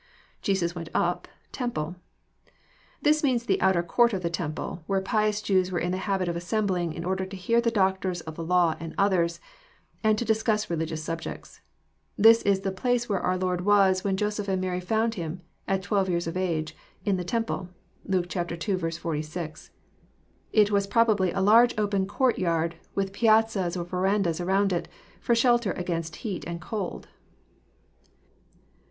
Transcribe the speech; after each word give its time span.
[Je8U8 0.41 0.73
went 0.73 0.89
up. 0.95 1.27
..temple.'] 1.51 1.95
This 3.03 3.23
means 3.23 3.45
the 3.45 3.61
onter 3.61 3.83
conrt 3.83 4.13
of 4.13 4.23
the 4.23 4.31
temple, 4.31 4.81
where 4.87 4.99
pious 4.99 5.43
Jews 5.43 5.71
were 5.71 5.77
in 5.77 5.91
the 5.91 5.99
habit 6.09 6.27
of 6.27 6.35
assembling 6.35 6.91
in 6.93 7.05
order 7.05 7.23
to 7.23 7.37
hear 7.37 7.61
the 7.61 7.69
doctors 7.69 8.21
of 8.21 8.33
the 8.33 8.43
law 8.43 8.75
and 8.79 8.95
others, 8.97 9.39
and 10.03 10.17
to 10.17 10.25
discuss 10.25 10.71
religious 10.71 11.03
subjects. 11.03 11.61
This 12.17 12.41
is 12.41 12.61
the 12.61 12.71
place 12.71 13.07
where 13.07 13.19
our 13.19 13.37
Lord 13.37 13.61
was, 13.61 14.03
when 14.03 14.17
Joseph 14.17 14.47
and 14.47 14.59
Mary 14.59 14.79
found 14.79 15.13
Him, 15.13 15.41
at 15.67 15.83
twelve 15.83 16.09
years 16.09 16.25
of 16.25 16.35
age, 16.35 16.75
in 17.05 17.17
the 17.17 17.23
temple." 17.23 17.69
(Luke 18.03 18.35
ii. 18.35 18.43
46.) 18.77 19.69
It 20.51 20.71
was 20.71 20.87
probably 20.87 21.31
a 21.31 21.41
large 21.41 21.77
open 21.77 22.07
conrt 22.07 22.39
yard, 22.39 22.73
with 22.95 23.13
piazzas 23.13 23.77
or 23.77 23.85
verandas 23.85 24.41
around 24.41 24.73
it, 24.73 24.87
for 25.19 25.35
shelter 25.35 25.73
against 25.73 26.15
heat 26.25 26.43
and 26.47 26.59
cold. 26.59 27.07